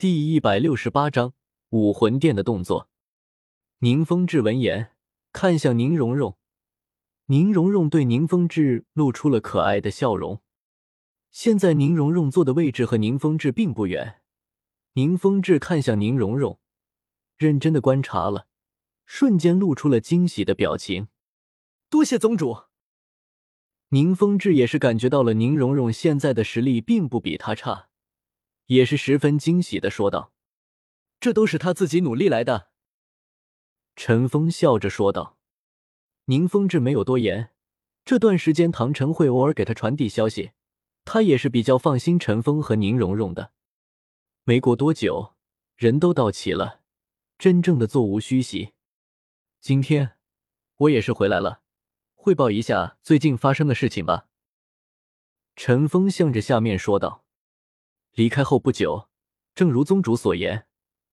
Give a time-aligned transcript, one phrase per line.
[0.00, 1.34] 第一百六十八章
[1.70, 2.88] 武魂殿的动作。
[3.80, 4.92] 宁风致闻言，
[5.32, 6.38] 看向宁荣荣，
[7.26, 10.40] 宁荣荣对宁风致露出了可爱的笑容。
[11.32, 14.20] 现在宁荣荣坐的位置和宁风致并不远。
[14.92, 16.60] 宁风致看向宁荣荣，
[17.36, 18.46] 认真的观察了，
[19.04, 21.08] 瞬间露出了惊喜的表情。
[21.90, 22.56] 多谢宗主。
[23.88, 27.87] 宁风致也是感觉到了宁荣荣现在的实力并不比他差，
[28.68, 30.32] 也是十分惊喜的说道
[31.20, 32.68] ：“这都是他自己努力来的。”
[33.96, 35.36] 陈峰笑着说道。
[36.26, 37.52] 宁风致没有多言，
[38.04, 40.52] 这段时间唐晨会偶尔给他传递消息，
[41.06, 43.52] 他也是比较放心陈峰和宁荣荣的。
[44.44, 45.34] 没过多久，
[45.74, 46.82] 人都到齐了，
[47.38, 48.74] 真正的座无虚席。
[49.62, 50.18] 今天
[50.76, 51.62] 我也是回来了。
[52.14, 54.26] 汇报一下最近发生的事情吧。”
[55.56, 57.24] 陈峰向着下面说道。
[58.12, 59.08] 离开后不久，
[59.54, 60.66] 正如宗主所言，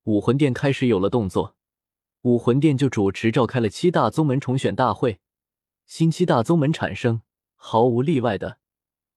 [0.04, 1.56] 武魂殿开始有了动作。
[2.22, 5.20] 武魂殿就主持召开了七大宗门重选大会，
[5.86, 7.22] 新七大宗门产生，
[7.56, 8.60] 毫无例外的，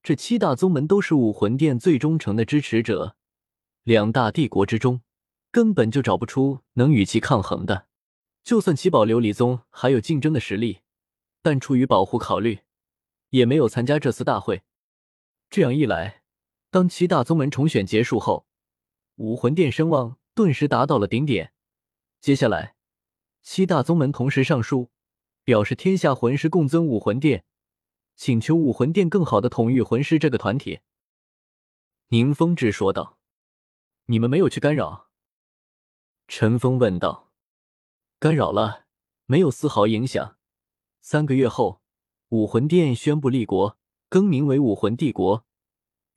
[0.02, 3.16] 这七大宗门都是武魂殿最忠诚的支持者。
[3.84, 5.00] 两大帝国之中，
[5.50, 7.86] 根本就找不出能与其抗衡的。
[8.44, 10.80] 就算七宝琉璃宗还有竞争的实力。
[11.40, 12.60] 但出于保护考虑，
[13.30, 14.62] 也没有参加这次大会。
[15.48, 16.22] 这样一来，
[16.70, 18.46] 当七大宗门重选结束后，
[19.16, 21.52] 武魂殿声望顿时达到了顶点。
[22.20, 22.74] 接下来，
[23.42, 24.90] 七大宗门同时上书，
[25.44, 27.44] 表示天下魂师共尊武魂殿，
[28.16, 30.80] 请求武魂殿更好的统御魂师这个团体。
[32.08, 33.18] 宁风致说道
[34.06, 35.08] ：“你们没有去干扰？”
[36.28, 37.30] 陈峰问道
[38.20, 38.84] ：“干扰了，
[39.24, 40.36] 没有丝毫影响。”
[41.00, 41.80] 三个月后，
[42.28, 43.78] 武魂殿宣布立国，
[44.10, 45.46] 更名为武魂帝国。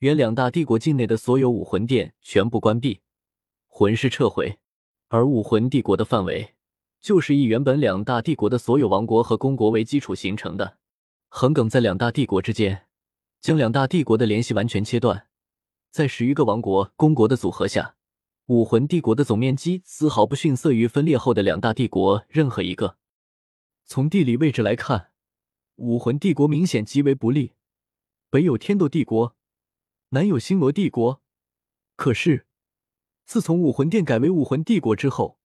[0.02, 3.02] 原两大帝国境内的所有武魂殿全部关闭，
[3.68, 4.58] 魂师撤回。
[5.06, 6.54] 而武魂帝国的范围，
[7.00, 10.76] 就是以原本两大帝国的所有王国和公国为基础形成的，
[11.28, 12.86] 横亘在两大帝国之间，
[13.40, 15.28] 将两大帝国的联系完全切断。
[15.92, 17.94] 在十余个王国、公国的组合下，
[18.46, 22.96] 武魂帝国的总面积丝毫不逊色于分裂后的两大帝国任何一个。
[23.84, 25.10] 从地理位置来看，
[25.76, 27.52] 武魂帝国明显极为不利。
[28.30, 29.36] 北有天斗帝国，
[30.14, 31.22] 南有星罗帝国。
[31.96, 32.46] 可是，
[33.24, 35.38] 自从武魂殿改为武魂帝国之后，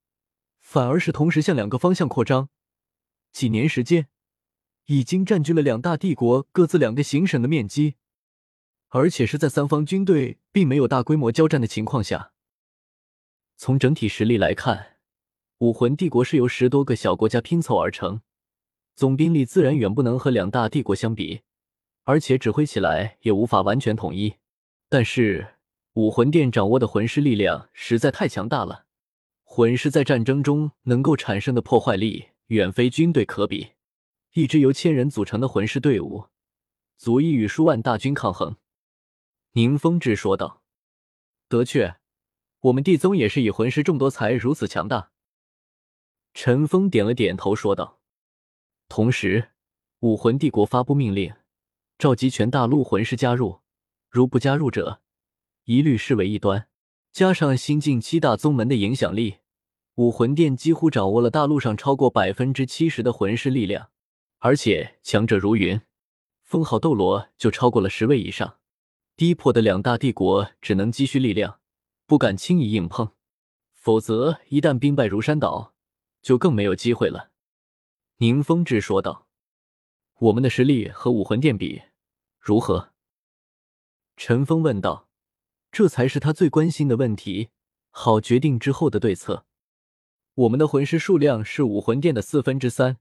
[0.60, 2.50] 反而是同时向两个方向扩张。
[3.32, 4.10] 几年时间，
[4.88, 7.96] 已经占据了两大帝国各自两个行省的面积，
[8.90, 12.34] 而且是在三方军队并没有大规模交战的情况下。
[13.56, 14.98] 从整体实力来看，
[15.60, 18.22] 武魂帝国是由十多个小国家拼凑而成。
[18.96, 21.44] 总兵力自然远不能和两大帝国相比，
[22.04, 24.36] 而且指挥起来也无法完全统一。
[24.90, 25.56] 但是
[25.94, 28.86] 武魂殿掌握的魂师力量实在太强大了，
[29.44, 33.74] 魂师在战争中能够产生的破坏力远非军队可比。
[34.34, 36.28] 一支由千人组成的魂师队伍，
[36.96, 38.56] 足以与数万大军抗衡。
[39.54, 40.62] 宁风致说道
[41.50, 41.96] ：“的确，
[42.60, 45.12] 我们地宗也是以魂师众多才如此强大。”
[46.36, 48.00] 陈峰点了点头，说道。
[48.88, 49.50] 同时，
[50.02, 51.34] 武魂帝国发布命令，
[51.98, 53.62] 召集全大陆魂师加入，
[54.18, 55.00] 如不加入者，
[55.66, 56.68] 一律视为异端。
[57.12, 59.36] 加上新晋七大宗门的影响力，
[59.94, 63.92] 武魂殿几乎掌握了大陆上超过百分之七十的魂师力量，
[64.40, 65.80] 而且强者如云，
[66.42, 68.58] 封号斗罗就超过了十位以上。
[69.16, 71.60] 低破的两大帝国只能积蓄力量，
[72.08, 73.12] 不敢轻易硬碰，
[73.76, 75.76] 否则一旦兵败如山倒，
[76.24, 77.30] 就更没有机会了。
[78.18, 79.28] 宁风致说道
[80.18, 81.84] ：“我们的实力和武魂殿比
[82.40, 82.94] 如何？”
[84.18, 85.08] 陈峰问道
[85.72, 87.50] ：“这才是他最关心的问题，
[87.92, 89.46] 好决定之后的对策。”
[90.34, 92.98] 我们的魂师数量是武魂殿的四分之三，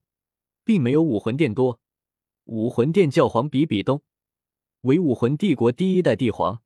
[0.63, 1.81] 并没有武魂殿多。
[2.45, 4.03] 武魂殿教皇比比东
[4.83, 6.63] 为武魂帝国第一代帝皇，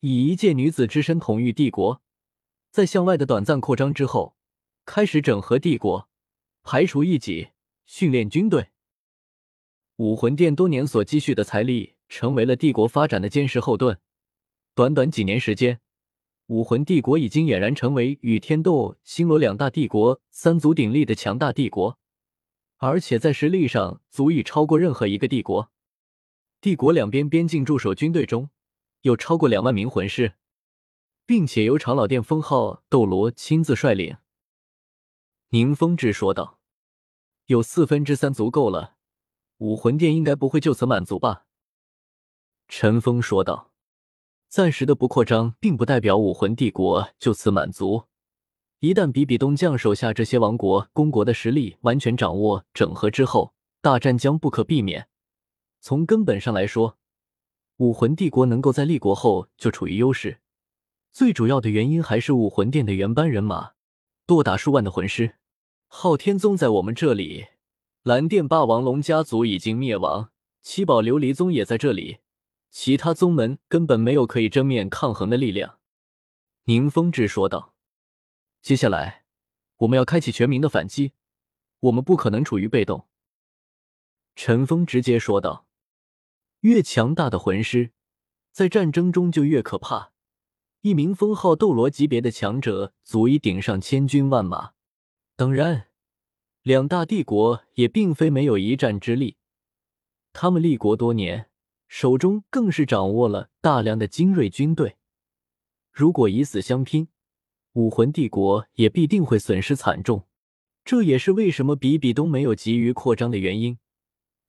[0.00, 2.02] 以一介女子之身统御帝国，
[2.70, 4.34] 在向外的短暂扩张之后，
[4.86, 6.08] 开始整合帝国，
[6.62, 7.50] 排除异己。
[7.84, 8.70] 训练军队，
[9.96, 13.98] 武魂殿多年所积蓄的财力，成为了帝国发展的坚实后盾。
[14.72, 15.80] 短短几年时间，
[16.46, 21.98] 武魂帝国已经俨然成为与天斗、星罗两大帝国三足鼎立的强大帝国，
[22.76, 25.72] 而且在实力上足以超过任何一个帝国。
[26.60, 28.50] 帝国两边边境驻守军队中
[29.00, 30.34] 有超过两万名魂师，
[31.26, 34.18] 并且由长老殿封号斗罗亲自率领。
[35.48, 36.60] 宁风致说道。
[37.46, 38.94] 有四分之三足够了，
[39.58, 41.46] 武魂殿应该不会就此满足吧？
[42.68, 43.70] 陈峰说道。
[44.48, 48.04] 暂时的不扩张，并不代表武魂帝国就此满足。
[48.78, 55.08] 一旦比比东将手下这些王国、公国的实力完全掌握、整合之后，大战将不可避免。
[55.80, 56.98] 从根本上来说，
[57.78, 60.38] 武魂帝国能够在立国后就处于优势，
[61.12, 63.72] 最主要的原因还是武魂殿的原班人马，
[64.26, 65.34] 多达数万的魂师。
[65.88, 67.46] 昊天宗在我们这里，
[68.04, 70.30] 蓝电霸王龙家族已经灭亡，
[70.62, 72.18] 七宝琉璃宗也在这里，
[72.74, 75.78] 其他宗门根本没有可以正面抗衡的力量。
[76.64, 77.72] 宁风致说道
[78.62, 79.26] ：“接下来，
[79.76, 81.12] 我们要开启全民的反击，
[81.78, 83.06] 我们不可能处于被动。”
[84.34, 85.68] 陈峰直接说道。
[86.62, 87.92] 越强大的魂师，
[88.50, 90.12] 在战争中就越可怕。
[90.80, 94.72] 一名封号斗罗级别的强者，足以顶上千军万马。
[95.36, 95.90] 当然，
[96.62, 99.36] 两大帝国也并非没有一战之力。
[100.32, 101.48] 他们立国多年，
[101.86, 104.96] 手中更是掌握了大量的精锐军队。
[105.92, 107.08] 如果以死相拼，
[107.72, 110.26] 武魂帝国也必定会损失惨重。
[110.84, 113.78] 这也是为什么比比东没有急于扩张的原因。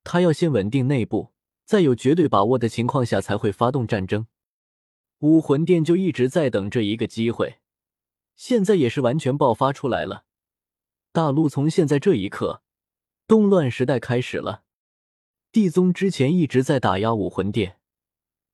[0.04, 1.32] 他要先稳定内部。
[1.64, 4.28] 在有绝对把握的情况下才会发动战争，
[5.18, 7.56] 武魂殿就一直在等这一个机会，
[8.36, 10.26] 现在也是完全爆发出来了。
[11.10, 12.62] 大陆从现在这一刻，
[13.26, 14.62] 动乱时代开始了。
[15.56, 17.78] 地宗之前一直在打压武魂殿，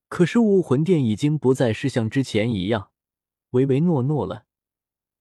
[0.09, 2.93] 可是武魂殿已经不再是像之前一样
[3.51, 4.45] 唯唯诺诺了，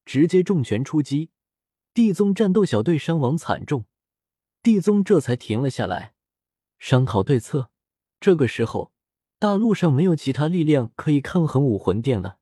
[0.06, 1.32] 直接重拳出击。
[1.92, 3.86] 地宗战斗小队伤亡惨重，
[4.62, 6.14] 地宗这才停了下来，
[6.78, 7.72] 商讨对策。
[8.20, 8.92] 这个时候，
[9.40, 12.38] 大陆上没有其他力量可以抗衡武魂殿了，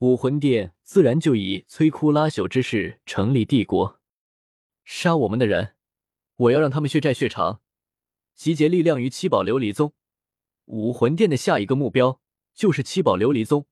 [0.00, 3.98] 武魂殿自然就以摧枯拉朽之势成立帝国，
[4.84, 5.76] 杀我们的人，
[6.36, 7.61] 我要让他们血债血偿，
[8.34, 9.94] 集结力量于七宝琉璃宗。
[10.66, 12.20] 武魂殿的下一个目标
[12.54, 13.66] 就是七宝琉璃宗，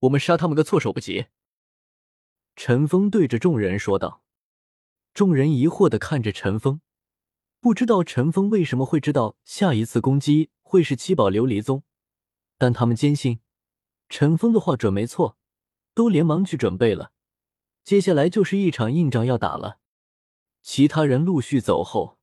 [0.00, 1.26] 我们杀他们个措手不及。
[2.56, 4.22] 陈峰对着众人说道。
[5.14, 6.80] 众人疑惑的看着陈峰，
[7.60, 10.50] 不知道陈峰为什么会知道下一次攻击。
[10.70, 11.82] 会是七宝琉璃宗，
[12.58, 13.40] 但他们坚信
[14.10, 15.38] 陈峰的话准没错，
[15.94, 17.12] 都连忙去准备了。
[17.82, 19.78] 接下来就是一场硬仗要打了。
[20.60, 22.17] 其他人陆续走后，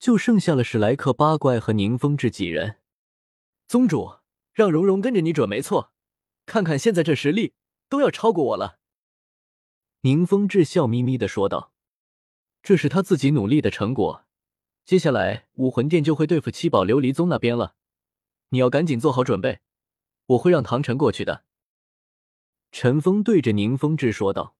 [0.00, 2.78] 就剩下了史莱克八怪和宁风致几人。
[3.68, 4.14] 宗主，
[4.52, 5.92] 让蓉蓉跟着你准没错，
[6.46, 7.52] 看看现在这实力，
[7.90, 8.78] 都要超过我了。
[10.00, 11.74] 宁风致笑眯眯的说道
[12.62, 14.24] ：“这是他自己努力的成果。
[14.86, 17.76] 接下来武魂殿就会对付七宝琉璃宗那边了。”
[18.48, 19.60] 你要赶紧做好准备，
[20.26, 21.44] 我会让唐晨过去的。
[22.72, 24.56] 陈峰对着宁风致说道。